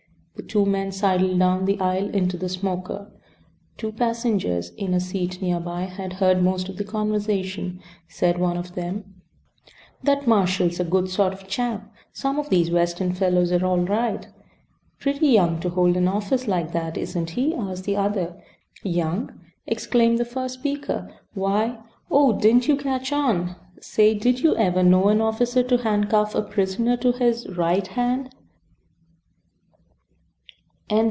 The 0.35 0.47
two 0.57 0.65
men 0.65 0.91
sidled 0.91 1.37
down 1.37 1.65
the 1.65 1.79
aisle 1.79 2.09
into 2.09 2.35
the 2.35 2.49
smoker. 2.49 3.11
The 3.13 3.77
two 3.77 3.91
passengers 3.91 4.71
in 4.71 4.91
a 4.93 4.99
seat 4.99 5.39
near 5.39 5.59
by 5.59 5.83
had 5.83 6.13
heard 6.13 6.41
most 6.43 6.67
of 6.67 6.77
the 6.77 6.83
conversation. 6.83 7.79
Said 8.07 8.39
one 8.39 8.57
of 8.57 8.73
them: 8.73 9.21
"That 10.01 10.27
marshal's 10.27 10.79
a 10.79 10.83
good 10.83 11.09
sort 11.09 11.31
of 11.31 11.47
chap. 11.47 11.93
Some 12.11 12.39
of 12.39 12.49
these 12.49 12.71
Western 12.71 13.13
fellows 13.13 13.51
are 13.51 13.63
all 13.63 13.81
right." 13.81 14.27
"Pretty 14.99 15.27
young 15.27 15.59
to 15.59 15.69
hold 15.69 15.95
an 15.95 16.07
office 16.07 16.47
like 16.47 16.71
that, 16.71 16.97
isn't 16.97 17.29
he?" 17.31 17.53
asked 17.53 17.83
the 17.85 17.95
other. 17.95 18.35
"Young!" 18.81 19.31
exclaimed 19.67 20.17
the 20.17 20.25
first 20.25 20.55
speaker, 20.55 21.07
"why 21.35 21.77
Oh! 22.09 22.33
didn't 22.37 22.67
you 22.67 22.75
catch 22.75 23.13
on? 23.13 23.55
Say 23.79 24.15
did 24.15 24.39
you 24.39 24.57
ever 24.57 24.81
know 24.81 25.07
an 25.09 25.21
officer 25.21 25.61
to 25.63 25.77
handcuff 25.83 26.33
a 26.33 26.41
prisoner 26.41 26.97
to 26.97 27.11
his 27.11 27.45
~right~ 27.47 27.87
hand?" 27.87 28.33